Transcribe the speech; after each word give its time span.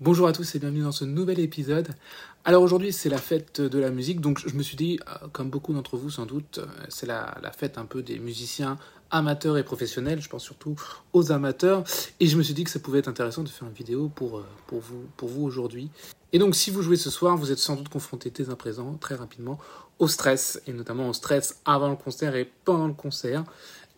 Bonjour 0.00 0.28
à 0.28 0.32
tous 0.32 0.54
et 0.54 0.60
bienvenue 0.60 0.82
dans 0.82 0.92
ce 0.92 1.04
nouvel 1.04 1.40
épisode. 1.40 1.88
Alors 2.44 2.62
aujourd'hui 2.62 2.92
c'est 2.92 3.08
la 3.08 3.18
fête 3.18 3.60
de 3.60 3.78
la 3.80 3.90
musique, 3.90 4.20
donc 4.20 4.38
je 4.38 4.54
me 4.54 4.62
suis 4.62 4.76
dit, 4.76 5.00
euh, 5.08 5.26
comme 5.32 5.50
beaucoup 5.50 5.72
d'entre 5.72 5.96
vous 5.96 6.08
sans 6.08 6.24
doute, 6.24 6.58
euh, 6.58 6.66
c'est 6.88 7.06
la, 7.06 7.34
fête 7.50 7.78
un 7.78 7.84
peu 7.84 8.00
des 8.00 8.20
musiciens 8.20 8.78
amateurs 9.10 9.58
et 9.58 9.64
professionnels, 9.64 10.22
je 10.22 10.28
pense 10.28 10.44
surtout 10.44 10.76
aux 11.12 11.32
amateurs, 11.32 11.82
et 12.20 12.28
je 12.28 12.38
me 12.38 12.44
suis 12.44 12.54
dit 12.54 12.62
que 12.62 12.70
ça 12.70 12.78
pouvait 12.78 13.00
être 13.00 13.08
intéressant 13.08 13.42
de 13.42 13.48
faire 13.48 13.66
une 13.66 13.74
vidéo 13.74 14.08
pour, 14.08 14.38
euh, 14.38 14.44
vous 14.70 15.42
aujourd'hui. 15.42 15.90
Et 16.32 16.38
donc 16.38 16.54
si 16.54 16.70
vous 16.70 16.82
jouez 16.82 16.96
ce 16.96 17.10
soir, 17.10 17.36
vous 17.36 17.50
êtes 17.50 17.58
sans 17.58 17.74
doute 17.74 17.88
confronté 17.88 18.30
dès 18.30 18.50
à 18.50 18.54
présent, 18.54 18.94
très 19.00 19.16
rapidement, 19.16 19.58
au 19.98 20.06
stress, 20.06 20.62
et 20.68 20.72
notamment 20.72 21.08
au 21.08 21.12
stress 21.12 21.60
avant 21.64 21.90
le 21.90 21.96
concert 21.96 22.36
et 22.36 22.48
pendant 22.64 22.86
le 22.86 22.94
concert 22.94 23.42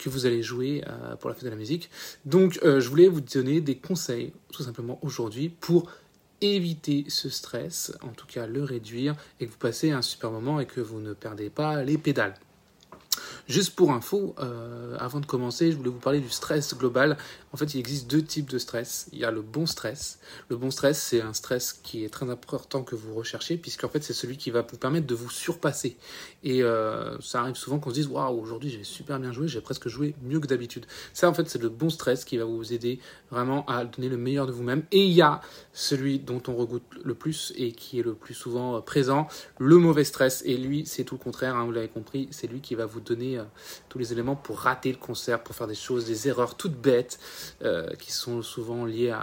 que 0.00 0.08
vous 0.08 0.26
allez 0.26 0.42
jouer 0.42 0.82
euh, 0.88 1.14
pour 1.16 1.28
la 1.28 1.34
fête 1.34 1.44
de 1.44 1.50
la 1.50 1.56
musique. 1.56 1.90
Donc 2.24 2.58
euh, 2.62 2.80
je 2.80 2.88
voulais 2.88 3.08
vous 3.08 3.20
donner 3.20 3.60
des 3.60 3.76
conseils 3.76 4.32
tout 4.52 4.62
simplement 4.62 4.98
aujourd'hui 5.02 5.48
pour 5.48 5.90
éviter 6.40 7.04
ce 7.08 7.28
stress, 7.28 7.92
en 8.02 8.08
tout 8.08 8.26
cas 8.26 8.46
le 8.46 8.64
réduire, 8.64 9.14
et 9.38 9.46
que 9.46 9.50
vous 9.50 9.58
passez 9.58 9.90
un 9.90 10.02
super 10.02 10.30
moment 10.30 10.58
et 10.58 10.66
que 10.66 10.80
vous 10.80 11.00
ne 11.00 11.12
perdez 11.12 11.50
pas 11.50 11.84
les 11.84 11.98
pédales. 11.98 12.34
Juste 13.50 13.74
pour 13.74 13.90
info, 13.90 14.36
euh, 14.38 14.96
avant 15.00 15.18
de 15.18 15.26
commencer, 15.26 15.72
je 15.72 15.76
voulais 15.76 15.90
vous 15.90 15.98
parler 15.98 16.20
du 16.20 16.30
stress 16.30 16.72
global. 16.78 17.16
En 17.52 17.56
fait, 17.56 17.74
il 17.74 17.80
existe 17.80 18.08
deux 18.08 18.22
types 18.22 18.48
de 18.48 18.58
stress. 18.58 19.08
Il 19.12 19.18
y 19.18 19.24
a 19.24 19.32
le 19.32 19.42
bon 19.42 19.66
stress. 19.66 20.20
Le 20.50 20.56
bon 20.56 20.70
stress, 20.70 21.02
c'est 21.02 21.20
un 21.20 21.32
stress 21.32 21.72
qui 21.72 22.04
est 22.04 22.10
très 22.10 22.30
important 22.30 22.84
que 22.84 22.94
vous 22.94 23.12
recherchez, 23.12 23.56
puisqu'en 23.56 23.88
fait, 23.88 24.04
c'est 24.04 24.12
celui 24.12 24.36
qui 24.36 24.52
va 24.52 24.62
vous 24.62 24.76
permettre 24.76 25.08
de 25.08 25.16
vous 25.16 25.30
surpasser. 25.30 25.96
Et 26.44 26.62
euh, 26.62 27.20
ça 27.20 27.40
arrive 27.40 27.56
souvent 27.56 27.80
qu'on 27.80 27.90
se 27.90 27.96
dise 27.96 28.06
Waouh, 28.06 28.40
aujourd'hui, 28.40 28.70
j'ai 28.70 28.84
super 28.84 29.18
bien 29.18 29.32
joué, 29.32 29.48
j'ai 29.48 29.60
presque 29.60 29.88
joué 29.88 30.14
mieux 30.22 30.38
que 30.38 30.46
d'habitude. 30.46 30.86
Ça, 31.12 31.28
en 31.28 31.34
fait, 31.34 31.48
c'est 31.48 31.60
le 31.60 31.70
bon 31.70 31.90
stress 31.90 32.24
qui 32.24 32.36
va 32.36 32.44
vous 32.44 32.72
aider 32.72 33.00
vraiment 33.32 33.66
à 33.66 33.84
donner 33.84 34.08
le 34.08 34.16
meilleur 34.16 34.46
de 34.46 34.52
vous-même. 34.52 34.84
Et 34.92 35.04
il 35.04 35.12
y 35.12 35.22
a 35.22 35.40
celui 35.72 36.20
dont 36.20 36.40
on 36.46 36.54
regoute 36.54 36.84
le 37.02 37.14
plus 37.14 37.52
et 37.56 37.72
qui 37.72 37.98
est 37.98 38.04
le 38.04 38.14
plus 38.14 38.34
souvent 38.34 38.80
présent, 38.80 39.26
le 39.58 39.76
mauvais 39.78 40.04
stress. 40.04 40.44
Et 40.46 40.56
lui, 40.56 40.86
c'est 40.86 41.02
tout 41.02 41.16
le 41.16 41.20
contraire, 41.20 41.56
hein, 41.56 41.64
vous 41.64 41.72
l'avez 41.72 41.88
compris, 41.88 42.28
c'est 42.30 42.46
lui 42.46 42.60
qui 42.60 42.76
va 42.76 42.86
vous 42.86 43.00
donner 43.00 43.39
euh, 43.40 43.44
tous 43.88 43.98
les 43.98 44.12
éléments 44.12 44.36
pour 44.36 44.58
rater 44.58 44.90
le 44.90 44.98
concert, 44.98 45.42
pour 45.42 45.54
faire 45.54 45.66
des 45.66 45.74
choses, 45.74 46.06
des 46.06 46.28
erreurs 46.28 46.56
toutes 46.56 46.76
bêtes, 46.76 47.18
euh, 47.62 47.88
qui 47.96 48.12
sont 48.12 48.42
souvent 48.42 48.84
liées 48.84 49.14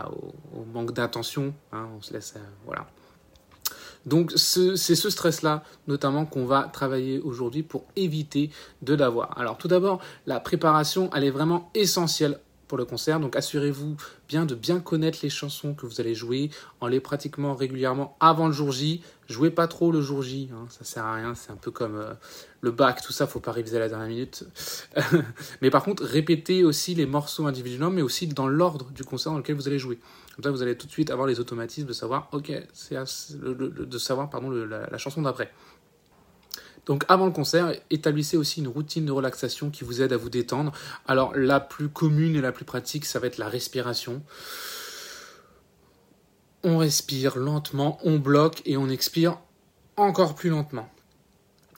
au, 0.53 0.65
manque 0.73 0.93
d'intention. 0.93 1.53
Hein, 1.71 1.87
on 1.97 2.01
se 2.01 2.13
laisse, 2.13 2.33
euh, 2.35 2.39
voilà. 2.65 2.87
Donc 4.05 4.31
c'est 4.37 4.77
ce 4.77 5.09
stress-là 5.09 5.63
notamment 5.87 6.25
qu'on 6.25 6.45
va 6.45 6.69
travailler 6.71 7.19
aujourd'hui 7.19 7.61
pour 7.61 7.85
éviter 7.97 8.51
de 8.81 8.93
l'avoir. 8.93 9.37
Alors 9.37 9.57
tout 9.57 9.67
d'abord, 9.67 9.99
la 10.25 10.39
préparation, 10.39 11.09
elle 11.13 11.25
est 11.25 11.29
vraiment 11.29 11.69
essentielle 11.73 12.39
pour 12.67 12.77
le 12.77 12.85
concert. 12.85 13.19
Donc 13.19 13.35
assurez-vous 13.35 13.95
bien 14.27 14.45
de 14.45 14.55
bien 14.55 14.79
connaître 14.79 15.19
les 15.23 15.29
chansons 15.29 15.73
que 15.73 15.85
vous 15.85 16.01
allez 16.01 16.15
jouer 16.15 16.49
en 16.81 16.87
les 16.87 16.99
pratiquant 16.99 17.55
régulièrement 17.55 18.15
avant 18.19 18.47
le 18.47 18.53
jour 18.53 18.71
J. 18.71 19.01
Jouez 19.29 19.49
pas 19.49 19.67
trop 19.67 19.91
le 19.91 20.01
jour 20.01 20.21
J, 20.21 20.49
hein, 20.53 20.65
ça 20.69 20.85
sert 20.85 21.03
à 21.03 21.15
rien, 21.15 21.35
c'est 21.35 21.51
un 21.51 21.57
peu 21.57 21.69
comme 21.69 21.97
euh, 21.97 22.13
le 22.61 22.71
bac, 22.71 23.01
tout 23.01 23.11
ça, 23.11 23.27
faut 23.27 23.41
pas 23.41 23.51
réviser 23.51 23.75
à 23.75 23.81
la 23.81 23.89
dernière 23.89 24.07
minute. 24.07 24.45
mais 25.61 25.69
par 25.69 25.83
contre, 25.83 26.05
répétez 26.05 26.63
aussi 26.63 26.95
les 26.95 27.05
morceaux 27.05 27.45
individuellement, 27.45 27.89
mais 27.89 28.01
aussi 28.01 28.27
dans 28.27 28.47
l'ordre 28.47 28.89
du 28.91 29.03
concert 29.03 29.33
dans 29.33 29.39
lequel 29.39 29.57
vous 29.57 29.67
allez 29.67 29.79
jouer. 29.79 29.99
Comme 30.35 30.43
ça, 30.45 30.51
vous 30.51 30.61
allez 30.61 30.77
tout 30.77 30.87
de 30.87 30.91
suite 30.93 31.09
avoir 31.09 31.27
les 31.27 31.41
automatismes 31.41 31.87
de 31.87 31.93
savoir, 31.93 32.29
ok, 32.31 32.53
c'est 32.71 32.95
de 32.95 33.97
savoir 33.97 34.29
pardon 34.29 34.49
la 34.49 34.97
chanson 34.97 35.21
d'après. 35.21 35.51
Donc 36.87 37.03
avant 37.09 37.25
le 37.25 37.31
concert, 37.31 37.73
établissez 37.89 38.37
aussi 38.37 38.61
une 38.61 38.69
routine 38.69 39.05
de 39.05 39.11
relaxation 39.11 39.69
qui 39.69 39.83
vous 39.83 40.01
aide 40.01 40.13
à 40.13 40.17
vous 40.17 40.29
détendre. 40.29 40.71
Alors 41.07 41.33
la 41.35 41.59
plus 41.59 41.89
commune 41.89 42.35
et 42.35 42.41
la 42.41 42.51
plus 42.51 42.65
pratique, 42.65 43.05
ça 43.05 43.19
va 43.19 43.27
être 43.27 43.37
la 43.37 43.49
respiration. 43.49 44.23
On 46.63 46.77
respire 46.77 47.37
lentement, 47.37 47.99
on 48.03 48.17
bloque 48.17 48.61
et 48.65 48.77
on 48.77 48.89
expire 48.89 49.37
encore 49.97 50.33
plus 50.33 50.49
lentement. 50.49 50.89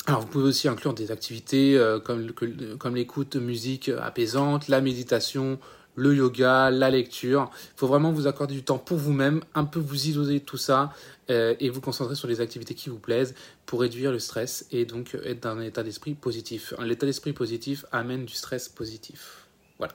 Alors 0.06 0.22
vous 0.22 0.28
pouvez 0.28 0.46
aussi 0.46 0.68
inclure 0.68 0.94
des 0.94 1.12
activités 1.12 1.78
euh, 1.78 2.00
comme, 2.00 2.32
comme 2.78 2.96
l'écoute 2.96 3.36
musique 3.36 3.90
apaisante, 3.90 4.68
la 4.68 4.80
méditation, 4.80 5.60
le 6.00 6.16
yoga, 6.16 6.72
la 6.72 6.90
lecture. 6.90 7.52
Il 7.54 7.80
faut 7.80 7.88
vraiment 7.88 8.12
vous 8.12 8.26
accorder 8.26 8.56
du 8.56 8.64
temps 8.64 8.78
pour 8.78 8.98
vous-même, 8.98 9.42
un 9.54 9.66
peu 9.66 9.80
vous 9.80 10.08
isoler 10.08 10.40
de 10.40 10.46
tout 10.46 10.58
ça 10.58 10.94
euh, 11.30 11.56
et 11.60 11.70
vous 11.70 11.82
concentrer 11.82 12.16
sur 12.16 12.28
les 12.28 12.42
activités 12.42 12.74
qui 12.74 12.90
vous 12.90 12.98
plaisent 12.98 13.36
pour 13.66 13.82
réduire 13.82 14.12
le 14.12 14.20
stress 14.20 14.66
et 14.72 14.86
donc 14.86 15.16
être 15.26 15.44
dans 15.44 15.58
un 15.58 15.62
état 15.62 15.84
d'esprit 15.84 16.14
positif. 16.14 16.74
L'état 16.82 17.06
d'esprit 17.06 17.34
positif 17.34 17.86
amène 17.92 18.26
du 18.26 18.34
stress 18.34 18.70
positif. 18.70 19.46
Voilà. 19.78 19.94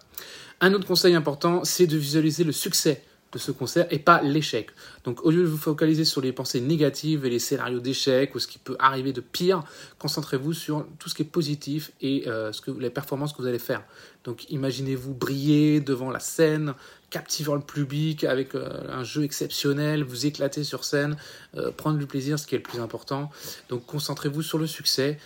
Un 0.60 0.72
autre 0.74 0.86
conseil 0.86 1.14
important, 1.14 1.64
c'est 1.64 1.86
de 1.86 1.96
visualiser 1.96 2.44
le 2.44 2.52
succès 2.52 3.02
ce 3.38 3.50
concert 3.50 3.86
et 3.90 3.98
pas 3.98 4.22
l'échec. 4.22 4.70
Donc 5.04 5.24
au 5.24 5.30
lieu 5.30 5.42
de 5.42 5.48
vous 5.48 5.58
focaliser 5.58 6.04
sur 6.04 6.20
les 6.20 6.32
pensées 6.32 6.60
négatives 6.60 7.24
et 7.24 7.30
les 7.30 7.38
scénarios 7.38 7.80
d'échec 7.80 8.34
ou 8.34 8.38
ce 8.38 8.46
qui 8.46 8.58
peut 8.58 8.76
arriver 8.78 9.12
de 9.12 9.20
pire, 9.20 9.64
concentrez-vous 9.98 10.52
sur 10.52 10.86
tout 10.98 11.08
ce 11.08 11.14
qui 11.14 11.22
est 11.22 11.26
positif 11.26 11.92
et 12.00 12.24
euh, 12.26 12.52
les 12.78 12.90
performances 12.90 13.32
que 13.32 13.42
vous 13.42 13.48
allez 13.48 13.58
faire. 13.58 13.82
Donc 14.24 14.50
imaginez-vous 14.50 15.14
briller 15.14 15.80
devant 15.80 16.10
la 16.10 16.20
scène, 16.20 16.74
captivant 17.10 17.54
le 17.54 17.60
public 17.60 18.24
avec 18.24 18.54
euh, 18.54 18.82
un 18.88 19.04
jeu 19.04 19.24
exceptionnel, 19.24 20.02
vous 20.02 20.26
éclater 20.26 20.64
sur 20.64 20.84
scène, 20.84 21.16
euh, 21.56 21.70
prendre 21.70 21.98
du 21.98 22.06
plaisir, 22.06 22.38
ce 22.38 22.46
qui 22.46 22.54
est 22.54 22.58
le 22.58 22.64
plus 22.64 22.80
important. 22.80 23.30
Donc 23.68 23.86
concentrez-vous 23.86 24.42
sur 24.42 24.58
le 24.58 24.66
succès 24.66 25.18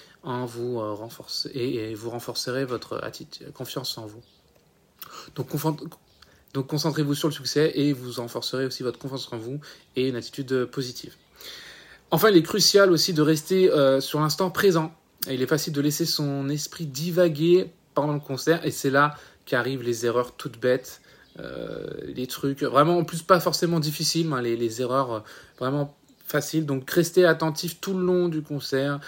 et, 1.54 1.94
vous 1.94 2.10
renforcerez 2.10 2.64
votre 2.64 3.02
attitude, 3.02 3.52
confiance 3.52 3.96
en 3.98 4.06
vous. 4.06 4.22
Donc 5.36 5.46
donc 6.54 6.66
concentrez-vous 6.66 7.14
sur 7.14 7.28
le 7.28 7.34
succès 7.34 7.72
et 7.74 7.92
vous 7.92 8.12
renforcerez 8.12 8.66
aussi 8.66 8.82
votre 8.82 8.98
confiance 8.98 9.28
en 9.32 9.38
vous 9.38 9.60
et 9.96 10.08
une 10.08 10.16
attitude 10.16 10.64
positive. 10.66 11.14
Enfin, 12.10 12.30
il 12.30 12.36
est 12.36 12.42
crucial 12.42 12.90
aussi 12.90 13.12
de 13.12 13.20
rester 13.20 13.70
euh, 13.70 14.00
sur 14.00 14.20
l'instant 14.20 14.50
présent. 14.50 14.92
il 15.30 15.42
est 15.42 15.46
facile 15.46 15.74
de 15.74 15.80
laisser 15.80 16.06
son 16.06 16.48
esprit 16.48 16.86
divaguer 16.86 17.70
pendant 17.94 18.14
le 18.14 18.20
concert 18.20 18.64
et 18.64 18.70
c'est 18.70 18.90
là 18.90 19.14
qu'arrivent 19.44 19.82
les 19.82 20.06
erreurs 20.06 20.32
toutes 20.32 20.58
bêtes, 20.58 21.02
euh, 21.38 21.86
les 22.06 22.26
trucs 22.26 22.62
vraiment 22.62 22.96
en 22.96 23.04
plus 23.04 23.22
pas 23.22 23.40
forcément 23.40 23.78
difficiles, 23.78 24.32
hein, 24.32 24.40
les, 24.40 24.80
erreurs 24.80 25.12
euh, 25.12 25.20
vraiment 25.58 25.94
faciles. 26.24 26.64
Donc 26.64 26.90
restez 26.90 27.26
attentif 27.26 27.78
tout 27.80 27.92
le 27.92 28.04
long 28.04 28.28
du 28.28 28.42
concert, 28.42 29.00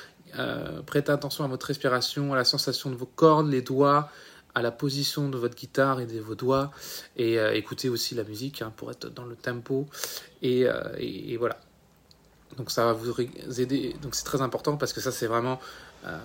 prêtez 0.86 1.10
attention 1.10 1.44
à 1.44 1.48
votre 1.48 1.66
respiration, 1.66 2.34
à 2.34 2.36
la 2.36 2.44
sensation 2.44 2.90
de 2.90 2.96
vos 2.96 3.06
cordes, 3.06 3.50
les 3.50 3.62
doigts, 3.62 4.10
à 4.54 4.62
la 4.62 4.70
position 4.70 5.28
de 5.28 5.38
votre 5.38 5.54
guitare 5.54 6.00
et 6.00 6.06
de 6.06 6.20
vos 6.20 6.34
doigts 6.34 6.70
et 7.16 7.38
euh, 7.38 7.54
écoutez 7.54 7.88
aussi 7.88 8.14
la 8.14 8.24
musique 8.24 8.62
hein, 8.62 8.72
pour 8.76 8.90
être 8.90 9.08
dans 9.08 9.24
le 9.24 9.36
tempo 9.36 9.86
euh, 10.44 10.92
et, 10.98 11.36
voilà. 11.36 11.56
Donc 12.56 12.70
ça 12.70 12.84
va 12.84 12.92
vous 12.92 13.20
aider 13.60 13.96
donc 14.02 14.14
c'est 14.14 14.24
très 14.24 14.42
important 14.42 14.76
parce 14.76 14.92
que 14.92 15.00
ça 15.00 15.12
c'est 15.12 15.26
vraiment 15.26 15.60
euh, 16.04 16.18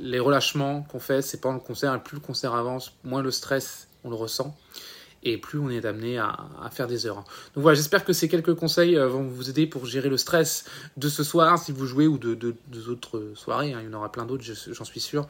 les 0.00 0.18
relâchements 0.18 0.82
qu'on 0.82 0.98
fait 0.98 1.22
c'est 1.22 1.40
pendant 1.40 1.54
le 1.54 1.60
concert 1.60 2.02
plus 2.02 2.16
le 2.16 2.20
concert 2.20 2.54
avance 2.54 2.92
moins 3.04 3.22
le 3.22 3.30
stress 3.30 3.88
on 4.02 4.10
le 4.10 4.16
ressent 4.16 4.56
et 5.26 5.38
plus 5.38 5.58
on 5.58 5.68
est 5.70 5.84
amené 5.84 6.18
à, 6.18 6.36
faire 6.70 6.86
des 6.86 7.06
heures. 7.06 7.16
Donc 7.16 7.62
voilà, 7.62 7.74
j'espère 7.74 8.04
que 8.04 8.12
ces 8.12 8.28
quelques 8.28 8.54
conseils 8.54 8.96
euh, 8.96 9.08
vont 9.08 9.24
vous 9.24 9.50
aider 9.50 9.66
pour 9.66 9.84
gérer 9.84 10.08
le 10.08 10.16
stress 10.16 10.64
de 10.96 11.08
ce 11.08 11.24
soir 11.24 11.58
si 11.58 11.72
vous 11.72 11.86
jouez 11.86 12.06
ou 12.06 12.16
de, 12.16 12.34
de, 12.34 12.54
autres 12.88 13.32
soirées. 13.34 13.72
Hein. 13.72 13.80
il 13.82 13.86
y 13.86 13.94
en 13.94 13.98
aura 13.98 14.12
plein 14.12 14.24
d'autres, 14.24 14.44
j'en 14.44 14.84
suis 14.84 15.00
sûr, 15.00 15.26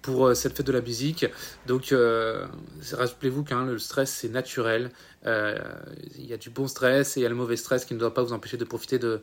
pour 0.00 0.26
euh, 0.26 0.34
cette 0.34 0.56
fête 0.56 0.66
de 0.66 0.72
la 0.72 0.80
musique. 0.80 1.26
Donc 1.66 1.92
euh, 1.92 2.46
rappelez-vous 2.92 3.44
qu'un 3.44 3.66
le 3.66 3.78
stress 3.78 4.10
c'est 4.10 4.30
naturel. 4.30 4.90
il 5.26 6.26
y 6.26 6.32
a 6.32 6.38
du 6.38 6.50
bon 6.50 6.66
stress 6.66 7.16
et 7.16 7.20
il 7.20 7.22
y 7.22 7.26
a 7.26 7.28
le 7.28 7.34
mauvais 7.34 7.56
stress 7.56 7.84
qui 7.84 7.94
ne 7.94 7.98
doit 7.98 8.14
pas 8.14 8.22
vous 8.22 8.32
empêcher 8.32 8.56
de 8.56 8.64
profiter 8.64 8.98
de, 8.98 9.20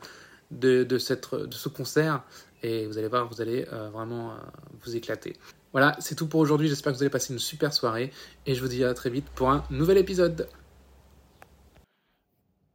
de, 0.52 0.84
de 0.84 0.98
ce 0.98 1.68
concert. 1.68 2.22
Et 2.62 2.86
vous 2.86 2.96
allez 2.96 3.08
voir, 3.08 3.28
vous 3.28 3.40
allez 3.40 3.66
vraiment 3.92 4.36
vous 4.84 4.94
éclater. 4.94 5.34
Voilà, 5.72 5.96
c'est 6.00 6.14
tout 6.14 6.28
pour 6.28 6.40
aujourd'hui. 6.40 6.68
J'espère 6.68 6.92
que 6.92 6.98
vous 6.98 7.02
allez 7.02 7.10
passer 7.10 7.32
une 7.32 7.38
super 7.38 7.72
soirée 7.72 8.12
et 8.46 8.54
je 8.54 8.60
vous 8.60 8.68
dis 8.68 8.84
à 8.84 8.92
très 8.94 9.10
vite 9.10 9.26
pour 9.34 9.50
un 9.50 9.64
nouvel 9.70 9.98
épisode. 9.98 10.48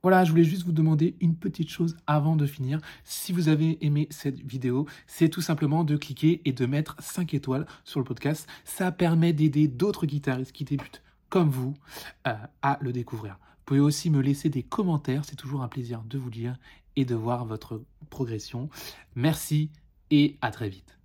Voilà, 0.04 0.24
je 0.24 0.32
voulais 0.32 0.44
juste 0.44 0.64
vous 0.64 0.72
demander 0.72 1.16
une 1.20 1.36
petite 1.36 1.70
chose 1.70 1.98
avant 2.08 2.36
de 2.36 2.46
finir. 2.46 2.80
Si 3.04 3.34
vous 3.34 3.50
avez 3.50 3.78
aimé 3.86 4.08
cette 4.10 4.40
vidéo, 4.40 4.86
c'est 5.06 5.28
tout 5.28 5.42
simplement 5.42 5.84
de 5.84 5.98
cliquer 5.98 6.42
et 6.46 6.54
de 6.54 6.66
mettre 6.66 6.96
5 7.00 7.34
étoiles 7.34 7.66
sur 7.84 8.00
le 8.00 8.06
podcast. 8.06 8.48
Ça 8.64 8.92
permet 8.92 9.34
d'aider 9.34 9.68
d'autres 9.68 10.06
guitaristes 10.06 10.52
qui 10.52 10.64
débutent 10.64 11.02
comme 11.30 11.50
vous 11.50 11.74
euh, 12.28 12.34
à 12.62 12.78
le 12.82 12.94
découvrir. 12.94 13.38
Vous 13.42 13.64
pouvez 13.66 13.80
aussi 13.80 14.10
me 14.10 14.22
laisser 14.22 14.50
des 14.50 14.64
commentaires, 14.64 15.26
c'est 15.26 15.36
toujours 15.36 15.62
un 15.62 15.68
plaisir 15.68 16.04
de 16.04 16.18
vous 16.18 16.30
lire 16.30 16.56
et 16.96 17.04
de 17.04 17.16
voir 17.16 17.46
votre 17.46 17.82
progression. 18.10 18.70
Merci 19.16 19.72
et 20.10 20.38
à 20.42 20.52
très 20.52 20.70
vite. 20.70 20.97